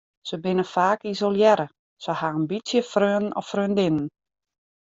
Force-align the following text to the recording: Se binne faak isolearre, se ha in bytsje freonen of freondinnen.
Se 0.27 0.37
binne 0.45 0.63
faak 0.69 1.03
isolearre, 1.11 1.67
se 2.05 2.17
ha 2.21 2.31
in 2.39 2.47
bytsje 2.51 2.81
freonen 2.93 3.33
of 3.39 3.49
freondinnen. 3.51 4.07